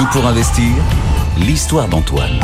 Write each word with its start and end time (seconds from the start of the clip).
Tout 0.00 0.06
pour 0.12 0.26
investir, 0.26 0.64
l'histoire 1.36 1.86
d'Antoine. 1.86 2.40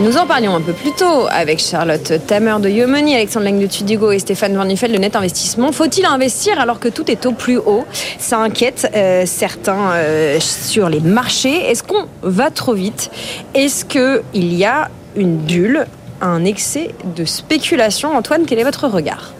Nous 0.00 0.16
en 0.16 0.26
parlions 0.26 0.56
un 0.56 0.60
peu 0.60 0.72
plus 0.72 0.90
tôt 0.90 1.28
avec 1.30 1.60
Charlotte 1.60 2.12
Tamer 2.26 2.56
de 2.58 2.68
Yomoni, 2.68 3.14
Alexandre 3.14 3.44
Lang 3.44 3.60
de 3.60 3.68
Tudigo 3.68 4.10
et 4.10 4.18
Stéphane 4.18 4.56
Van 4.56 4.64
de 4.64 4.98
Net 4.98 5.14
Investissement. 5.14 5.70
Faut-il 5.70 6.06
investir 6.06 6.58
alors 6.58 6.80
que 6.80 6.88
tout 6.88 7.08
est 7.08 7.24
au 7.24 7.30
plus 7.30 7.58
haut? 7.58 7.84
Ça 8.18 8.38
inquiète 8.38 8.90
euh, 8.96 9.22
certains 9.26 9.92
euh, 9.92 10.40
sur 10.40 10.88
les 10.88 10.98
marchés. 10.98 11.70
Est-ce 11.70 11.84
qu'on 11.84 12.06
va 12.22 12.50
trop 12.50 12.74
vite? 12.74 13.12
Est-ce 13.54 13.84
qu'il 13.84 14.52
y 14.52 14.64
a 14.64 14.88
une 15.14 15.36
bulle, 15.36 15.86
un 16.20 16.44
excès 16.44 16.96
de 17.14 17.24
spéculation? 17.24 18.16
Antoine, 18.16 18.42
quel 18.44 18.58
est 18.58 18.64
votre 18.64 18.88
regard? 18.88 19.34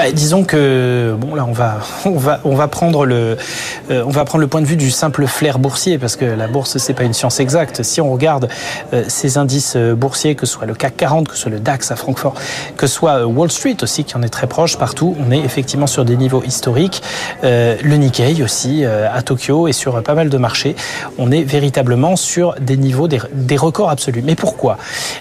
Bah, 0.00 0.12
disons 0.12 0.44
que 0.44 1.14
bon 1.18 1.34
là 1.34 1.44
on 1.46 1.52
va 1.52 1.80
on 2.06 2.16
va 2.16 2.40
on 2.44 2.54
va 2.54 2.68
prendre 2.68 3.04
le 3.04 3.36
euh, 3.90 4.02
on 4.06 4.08
va 4.08 4.24
prendre 4.24 4.40
le 4.40 4.46
point 4.46 4.62
de 4.62 4.66
vue 4.66 4.78
du 4.78 4.90
simple 4.90 5.26
flair 5.26 5.58
boursier 5.58 5.98
parce 5.98 6.16
que 6.16 6.24
la 6.24 6.48
bourse 6.48 6.78
c'est 6.78 6.94
pas 6.94 7.02
une 7.02 7.12
science 7.12 7.38
exacte. 7.38 7.82
Si 7.82 8.00
on 8.00 8.10
regarde 8.10 8.48
euh, 8.94 9.04
ces 9.08 9.36
indices 9.36 9.74
euh, 9.76 9.94
boursiers 9.94 10.36
que 10.36 10.46
ce 10.46 10.54
soit 10.54 10.66
le 10.66 10.72
CAC 10.72 10.96
40, 10.96 11.28
que 11.28 11.34
ce 11.34 11.42
soit 11.42 11.50
le 11.50 11.60
DAX 11.60 11.90
à 11.90 11.96
Francfort, 11.96 12.32
que 12.78 12.86
ce 12.86 12.94
soit 12.94 13.26
Wall 13.26 13.50
Street 13.50 13.76
aussi 13.82 14.04
qui 14.04 14.16
en 14.16 14.22
est 14.22 14.30
très 14.30 14.46
proche 14.46 14.78
partout, 14.78 15.14
on 15.20 15.30
est 15.32 15.40
effectivement 15.40 15.86
sur 15.86 16.06
des 16.06 16.16
niveaux 16.16 16.42
historiques. 16.44 17.02
le 17.42 17.96
Nikkei 17.96 18.42
aussi 18.42 18.86
à 18.86 19.20
Tokyo 19.20 19.68
et 19.68 19.72
sur 19.72 20.02
pas 20.02 20.14
mal 20.14 20.30
de 20.30 20.38
marchés, 20.38 20.76
on 21.18 21.30
est 21.30 21.42
véritablement 21.42 22.16
sur 22.16 22.54
des 22.58 22.78
niveaux 22.78 23.06
des, 23.06 23.56
records 23.58 23.90
absolus. 23.90 24.22
Mais 24.24 24.34
pourquoi? 24.34 24.78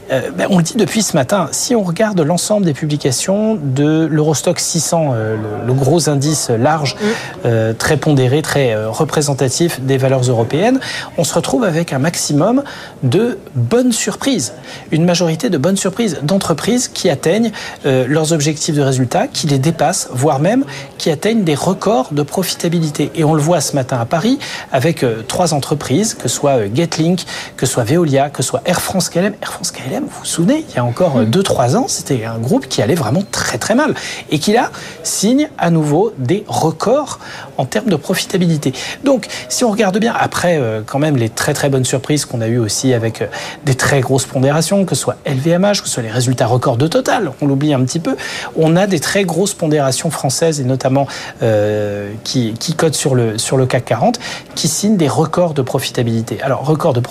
Ben, 0.10 0.48
On 0.50 0.58
le 0.58 0.64
dit 0.64 0.78
depuis 0.78 1.02
ce 1.02 1.18
matin. 1.18 1.50
Si 1.52 1.76
on 1.76 1.84
regarde 1.84 2.22
l'ensemble 2.22 2.66
des 2.66 2.74
publications 2.74 3.58
de 3.62 4.08
l'Eurostock 4.10 4.60
600, 4.70 5.12
euh, 5.14 5.36
le, 5.66 5.74
gros 5.74 6.10
indice 6.10 6.50
large, 6.50 6.96
mm. 6.96 7.08
euh, 7.46 7.74
très 7.74 7.98
pondéré, 7.98 8.42
très 8.42 8.74
euh, 8.74 8.90
représentatif 8.90 9.82
des 9.82 9.98
valeurs 9.98 10.22
européennes, 10.22 10.80
on 11.18 11.24
se 11.24 11.34
retrouve 11.34 11.64
avec 11.64 11.92
un 11.94 12.00
maximum 12.00 12.64
de 13.04 13.40
bonnes 13.56 13.92
surprises. 13.92 14.54
Une 14.92 15.06
majorité 15.06 15.50
de 15.50 15.58
bonnes 15.58 15.78
surprises 15.78 16.20
d'entreprises 16.22 16.88
qui 16.88 17.10
atteignent 17.10 17.52
leurs 17.86 18.34
objectifs 18.34 18.76
de 18.76 18.82
résultats, 18.82 19.28
qui 19.28 19.48
les 19.48 19.58
dépassent, 19.58 20.10
voire 20.12 20.40
même 20.40 20.66
qui 20.98 21.10
atteignent 21.10 21.44
des 21.44 21.56
records 21.56 22.10
de 22.12 22.24
profitabilité. 22.24 23.12
Et 23.16 23.24
on 23.24 23.34
le 23.34 23.42
voit 23.42 23.62
ce 23.62 23.76
matin 23.76 24.00
à 24.00 24.06
Paris 24.06 24.38
avec 24.72 25.06
trois 25.28 25.54
entreprises, 25.54 26.14
que 26.14 26.28
ce 26.28 26.36
soit 26.36 26.74
Getlink, 26.74 27.26
que 27.58 27.66
ce 27.66 27.74
soit 27.74 27.84
Veolia, 27.84 28.30
que 28.30 28.44
ce 28.44 28.50
soit 28.50 28.62
Air 28.66 28.82
France 28.82 29.10
KLM. 29.10 29.34
Air 29.42 29.52
France 29.54 29.72
KLM, 29.72 30.04
vous 30.04 30.20
vous 30.20 30.26
souvenez, 30.26 30.66
il 30.70 30.76
y 30.76 30.80
a 30.80 30.84
encore 30.84 31.22
2-3 31.24 31.72
mm. 31.72 31.76
ans, 31.78 31.86
c'était 31.88 32.26
un 32.26 32.38
groupe 32.38 32.68
qui 32.68 32.82
allait 32.82 32.96
vraiment 32.96 33.24
très 33.32 33.58
très 33.58 33.76
mal 33.76 33.96
et 34.30 34.40
qui 34.40 34.49
là 34.54 34.72
signe 35.04 35.50
à 35.58 35.70
nouveau 35.70 36.14
des 36.18 36.44
records 36.48 37.20
en 37.58 37.66
termes 37.66 37.90
de 37.90 37.96
profitabilité. 37.96 38.74
Donc, 39.04 39.28
si 39.50 39.64
on 39.64 39.72
regarde 39.72 39.98
bien, 39.98 40.14
après 40.18 40.58
euh, 40.58 40.82
quand 40.86 41.00
même 41.00 41.18
les 41.18 41.30
très 41.30 41.54
très 41.54 41.70
bonnes 41.70 41.86
surprises 41.86 42.26
qu'on 42.26 42.42
a 42.42 42.48
eues 42.48 42.58
aussi 42.58 42.94
avec 42.94 43.22
euh, 43.22 43.28
des 43.66 43.76
très 43.76 44.02
grosses 44.02 44.26
pondérations, 44.26 44.86
que 44.86 44.96
ce 44.96 45.02
soit 45.02 45.18
LVMH, 45.26 45.82
que 45.82 45.88
ce 45.88 45.96
soit 45.96 46.04
les 46.04 46.12
résultats 46.12 46.48
records 46.48 46.78
de 46.78 46.88
Total, 46.88 47.32
on 47.42 47.48
l'oublie 47.48 47.74
un 47.74 47.84
petit 47.84 48.00
peu, 48.00 48.16
on 48.56 48.76
a 48.76 48.88
des 48.88 49.00
très 49.00 49.26
grosses 49.26 49.54
pondérations 49.54 50.10
françaises 50.10 50.60
et 50.60 50.64
notamment 50.64 51.08
euh, 51.44 52.12
qui, 52.24 52.54
qui 52.54 52.74
codent 52.74 52.96
sur 52.96 53.14
le, 53.16 53.38
sur 53.38 53.58
le 53.58 53.66
CAC 53.66 53.86
40, 53.86 54.20
qui 54.56 54.68
signent 54.68 54.98
des 54.98 55.08
records 55.08 55.54
de 55.54 55.62
profitabilité. 55.62 56.42
Alors, 56.42 56.66
record 56.66 56.94
de, 56.94 57.02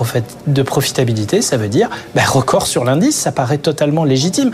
de 0.46 0.62
profitabilité, 0.62 1.42
ça 1.42 1.56
veut 1.56 1.68
dire 1.68 1.90
ben, 2.14 2.24
record 2.24 2.66
sur 2.66 2.84
l'indice, 2.84 3.16
ça 3.16 3.32
paraît 3.32 3.58
totalement 3.58 4.04
légitime. 4.04 4.50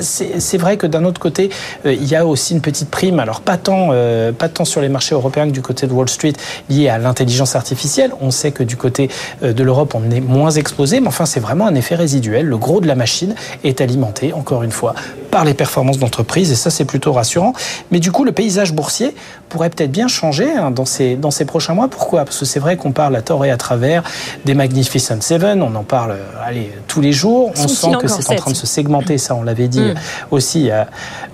C'est 0.00 0.58
vrai 0.58 0.76
que 0.76 0.86
d'un 0.86 1.04
autre 1.04 1.20
côté, 1.20 1.50
il 1.84 2.04
y 2.04 2.16
a 2.16 2.25
aussi 2.28 2.54
une 2.54 2.60
petite 2.60 2.90
prime, 2.90 3.18
alors 3.18 3.40
pas 3.40 3.56
tant, 3.56 3.88
euh, 3.92 4.32
pas 4.32 4.48
tant 4.48 4.64
sur 4.64 4.80
les 4.80 4.88
marchés 4.88 5.14
européens 5.14 5.46
que 5.46 5.52
du 5.52 5.62
côté 5.62 5.86
de 5.86 5.92
Wall 5.92 6.08
Street, 6.08 6.32
liée 6.68 6.88
à 6.88 6.98
l'intelligence 6.98 7.56
artificielle. 7.56 8.12
On 8.20 8.30
sait 8.30 8.52
que 8.52 8.62
du 8.62 8.76
côté 8.76 9.08
euh, 9.42 9.52
de 9.52 9.62
l'Europe, 9.62 9.94
on 9.94 10.10
est 10.10 10.20
moins 10.20 10.50
exposé, 10.50 11.00
mais 11.00 11.08
enfin, 11.08 11.26
c'est 11.26 11.40
vraiment 11.40 11.66
un 11.66 11.74
effet 11.74 11.94
résiduel. 11.94 12.46
Le 12.46 12.56
gros 12.56 12.80
de 12.80 12.86
la 12.86 12.94
machine 12.94 13.34
est 13.64 13.80
alimenté, 13.80 14.32
encore 14.32 14.62
une 14.62 14.70
fois, 14.70 14.94
par 15.30 15.44
les 15.44 15.54
performances 15.54 15.98
d'entreprise, 15.98 16.50
et 16.50 16.54
ça, 16.54 16.70
c'est 16.70 16.84
plutôt 16.84 17.12
rassurant. 17.12 17.52
Mais 17.90 18.00
du 18.00 18.10
coup, 18.12 18.24
le 18.24 18.32
paysage 18.32 18.72
boursier 18.72 19.14
pourrait 19.48 19.70
peut-être 19.70 19.92
bien 19.92 20.08
changer 20.08 20.50
hein, 20.50 20.70
dans, 20.70 20.86
ces, 20.86 21.16
dans 21.16 21.30
ces 21.30 21.44
prochains 21.44 21.74
mois. 21.74 21.88
Pourquoi? 21.88 22.24
Parce 22.24 22.38
que 22.38 22.44
c'est 22.44 22.60
vrai 22.60 22.76
qu'on 22.76 22.92
parle 22.92 23.14
à 23.16 23.22
tort 23.22 23.44
et 23.44 23.50
à 23.50 23.56
travers 23.56 24.02
des 24.44 24.54
Magnificent 24.54 25.20
Seven, 25.20 25.62
on 25.62 25.74
en 25.74 25.84
parle 25.84 26.12
euh, 26.12 26.44
allez, 26.44 26.72
tous 26.88 27.00
les 27.00 27.12
jours. 27.12 27.52
On 27.56 27.68
sent 27.68 27.92
que 28.00 28.08
c'est 28.08 28.30
en 28.30 28.36
train 28.36 28.50
de 28.50 28.56
se 28.56 28.66
segmenter, 28.66 29.18
ça, 29.18 29.34
on 29.34 29.42
l'avait 29.42 29.68
dit 29.68 29.80
mm. 29.80 29.94
aussi. 30.30 30.70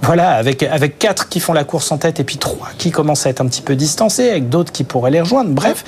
voilà, 0.02 0.30
avec, 0.30 0.62
avec 0.62 0.81
avec 0.82 0.98
quatre 0.98 1.28
qui 1.28 1.38
font 1.38 1.52
la 1.52 1.62
course 1.62 1.92
en 1.92 1.98
tête 1.98 2.18
et 2.18 2.24
puis 2.24 2.38
trois 2.38 2.68
qui 2.76 2.90
commencent 2.90 3.24
à 3.26 3.30
être 3.30 3.40
un 3.40 3.46
petit 3.46 3.62
peu 3.62 3.76
distancés, 3.76 4.28
avec 4.28 4.48
d'autres 4.48 4.72
qui 4.72 4.82
pourraient 4.82 5.12
les 5.12 5.20
rejoindre. 5.20 5.50
Bref, 5.50 5.84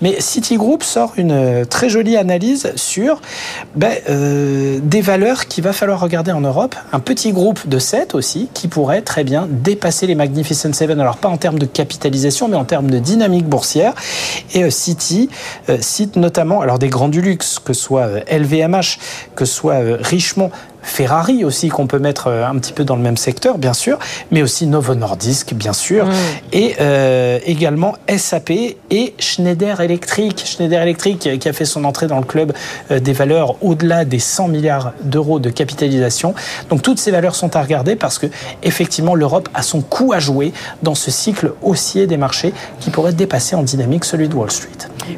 mais 0.00 0.20
Citigroup 0.20 0.82
sort 0.82 1.12
une 1.18 1.32
euh, 1.32 1.64
très 1.66 1.90
jolie 1.90 2.16
analyse 2.16 2.72
sur 2.74 3.20
ben, 3.74 3.92
euh, 4.08 4.78
des 4.82 5.02
valeurs 5.02 5.48
qu'il 5.48 5.64
va 5.64 5.74
falloir 5.74 6.00
regarder 6.00 6.32
en 6.32 6.40
Europe. 6.40 6.74
Un 6.92 7.00
petit 7.00 7.32
groupe 7.32 7.68
de 7.68 7.78
7 7.78 8.14
aussi 8.14 8.48
qui 8.54 8.68
pourrait 8.68 9.02
très 9.02 9.22
bien 9.22 9.46
dépasser 9.50 10.06
les 10.06 10.14
Magnificent 10.14 10.72
Seven. 10.72 10.98
Alors 10.98 11.18
pas 11.18 11.28
en 11.28 11.36
termes 11.36 11.58
de 11.58 11.66
capitalisation, 11.66 12.48
mais 12.48 12.56
en 12.56 12.64
termes 12.64 12.90
de 12.90 12.98
dynamique 12.98 13.46
boursière. 13.46 13.92
Et 14.54 14.64
euh, 14.64 14.70
City 14.70 15.28
cite 15.80 16.16
notamment 16.16 16.62
alors 16.62 16.78
des 16.78 16.88
grands 16.88 17.08
du 17.08 17.20
luxe, 17.20 17.58
que 17.58 17.74
soit 17.74 18.08
LVMH, 18.30 18.98
que 19.34 19.44
ce 19.44 19.54
soit 19.54 19.80
Richemont, 20.00 20.50
Ferrari 20.82 21.44
aussi 21.44 21.68
qu'on 21.68 21.86
peut 21.86 21.98
mettre 21.98 22.28
euh, 22.28 22.46
un 22.46 22.56
petit 22.58 22.72
peu 22.72 22.84
dans 22.84 22.96
le 22.96 23.02
même 23.02 23.16
secteur, 23.16 23.58
bien 23.58 23.72
sûr, 23.72 23.98
mais 24.30 24.42
aussi 24.42 24.66
Novo 24.66 24.94
Nordisk, 24.94 25.54
bien 25.54 25.72
sûr, 25.72 26.06
mm. 26.06 26.12
et 26.52 26.76
euh, 26.80 27.38
également 27.44 27.94
SAP 28.14 28.50
et 28.50 29.14
Schneider 29.18 29.80
Electric. 29.80 30.42
Schneider 30.44 30.82
Electric 30.82 31.38
qui 31.38 31.48
a 31.48 31.52
fait 31.52 31.64
son 31.64 31.84
entrée 31.84 32.06
dans 32.06 32.18
le 32.18 32.24
club 32.24 32.52
euh, 32.90 33.00
des 33.00 33.12
valeurs 33.12 33.56
au-delà 33.62 34.04
des 34.04 34.18
100 34.18 34.48
milliards 34.48 34.92
d'euros 35.02 35.38
de 35.40 35.50
capitalisation. 35.50 36.34
Donc 36.70 36.82
toutes 36.82 36.98
ces 36.98 37.10
valeurs 37.10 37.34
sont 37.34 37.56
à 37.56 37.62
regarder 37.62 37.96
parce 37.96 38.18
que 38.18 38.26
effectivement 38.62 39.14
l'Europe 39.14 39.48
a 39.54 39.62
son 39.62 39.80
coup 39.80 40.12
à 40.12 40.18
jouer 40.18 40.52
dans 40.82 40.94
ce 40.94 41.10
cycle 41.10 41.52
haussier 41.62 42.06
des 42.06 42.16
marchés 42.16 42.52
qui 42.80 42.90
pourrait 42.90 43.12
dépasser 43.12 43.56
en 43.56 43.62
dynamique 43.62 44.04
celui 44.04 44.28
de 44.28 44.34
Wall 44.34 44.50
Street. 44.50 44.68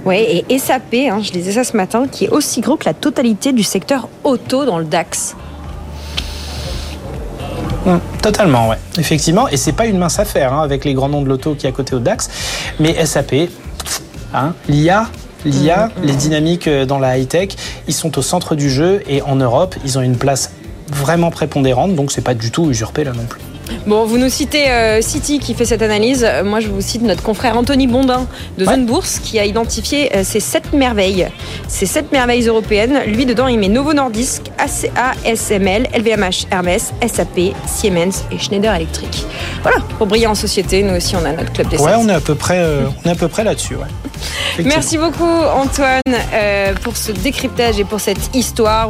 Oui, 0.04 0.44
et 0.48 0.58
SAP, 0.58 0.94
hein, 0.94 1.20
je 1.22 1.32
disais 1.32 1.52
ça 1.52 1.64
ce 1.64 1.76
matin, 1.76 2.06
qui 2.10 2.26
est 2.26 2.28
aussi 2.28 2.60
gros 2.60 2.76
que 2.76 2.84
la 2.84 2.94
totalité 2.94 3.52
du 3.52 3.62
secteur 3.62 4.08
auto 4.24 4.64
dans 4.64 4.78
le 4.78 4.84
DAX. 4.84 5.34
Totalement, 8.22 8.68
ouais. 8.68 8.76
Effectivement, 8.98 9.48
et 9.48 9.56
c'est 9.56 9.72
pas 9.72 9.86
une 9.86 9.98
mince 9.98 10.18
affaire 10.18 10.52
hein, 10.52 10.62
avec 10.62 10.84
les 10.84 10.94
grands 10.94 11.08
noms 11.08 11.22
de 11.22 11.28
l'auto 11.28 11.54
qui 11.54 11.66
est 11.66 11.68
à 11.68 11.72
côté 11.72 11.94
au 11.94 11.98
DAX, 11.98 12.30
mais 12.78 13.04
SAP, 13.04 13.34
hein, 14.34 14.54
l'IA, 14.68 15.08
l'IA, 15.44 15.86
mm, 15.86 15.88
mm. 15.88 16.06
les 16.06 16.14
dynamiques 16.14 16.68
euh, 16.68 16.84
dans 16.84 16.98
la 16.98 17.18
high-tech, 17.18 17.50
ils 17.88 17.94
sont 17.94 18.18
au 18.18 18.22
centre 18.22 18.54
du 18.54 18.70
jeu 18.70 19.02
et 19.08 19.22
en 19.22 19.36
Europe, 19.36 19.74
ils 19.84 19.98
ont 19.98 20.02
une 20.02 20.16
place 20.16 20.52
vraiment 20.88 21.30
prépondérante, 21.30 21.94
donc 21.94 22.12
c'est 22.12 22.24
pas 22.24 22.34
du 22.34 22.50
tout 22.50 22.68
usurpé 22.68 23.04
là 23.04 23.12
non 23.12 23.24
plus. 23.24 23.40
Bon, 23.86 24.04
vous 24.04 24.18
nous 24.18 24.28
citez 24.28 24.70
euh, 24.70 25.02
City 25.02 25.38
qui 25.38 25.54
fait 25.54 25.64
cette 25.64 25.82
analyse. 25.82 26.24
Euh, 26.26 26.44
moi, 26.44 26.60
je 26.60 26.68
vous 26.68 26.80
cite 26.80 27.02
notre 27.02 27.22
confrère 27.22 27.56
Anthony 27.56 27.86
Bondin 27.86 28.26
de 28.58 28.64
Zone 28.64 28.86
Bourse 28.86 29.18
qui 29.18 29.38
a 29.38 29.44
identifié 29.44 30.14
euh, 30.16 30.22
ces 30.24 30.40
sept 30.40 30.72
merveilles, 30.72 31.28
ces 31.68 31.86
sept 31.86 32.12
merveilles 32.12 32.46
européennes. 32.46 33.00
Lui, 33.06 33.26
dedans, 33.26 33.48
il 33.48 33.58
met 33.58 33.68
Novo 33.68 33.92
Nordisk, 33.92 34.42
ACA, 34.58 35.12
SML, 35.24 35.88
LVMH, 35.94 36.46
Hermès, 36.50 36.92
SAP, 37.06 37.54
Siemens 37.66 38.24
et 38.30 38.38
Schneider 38.38 38.74
Electric. 38.74 39.24
Voilà, 39.62 39.78
pour 39.98 40.06
briller 40.06 40.26
en 40.26 40.34
société, 40.34 40.82
nous 40.82 40.96
aussi, 40.96 41.16
on 41.16 41.24
a 41.24 41.32
notre 41.32 41.52
club 41.52 41.68
des 41.68 41.78
Ouais, 41.78 41.92
on 41.98 42.08
est 42.08 42.14
à 42.14 42.20
peu 42.20 42.34
près, 42.34 42.64
on 43.04 43.08
est 43.08 43.12
à 43.12 43.16
peu 43.16 43.28
près 43.28 43.44
là-dessus. 43.44 43.76
Merci 44.64 44.98
beaucoup, 44.98 45.24
Antoine, 45.24 46.00
pour 46.82 46.96
ce 46.96 47.12
décryptage 47.12 47.78
et 47.78 47.84
pour 47.84 48.00
cette 48.00 48.34
histoire. 48.34 48.88